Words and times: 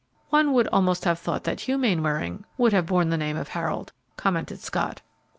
"One 0.31 0.53
would 0.53 0.65
almost 0.69 1.05
have 1.05 1.19
thought 1.19 1.43
that 1.43 1.59
Hugh 1.67 1.77
Mainwaring 1.77 2.43
would 2.57 2.73
have 2.73 2.87
borne 2.87 3.11
the 3.11 3.17
name 3.21 3.37
of 3.37 3.49
Harold," 3.49 3.93
commented 4.17 4.59
Scott. 4.59 5.03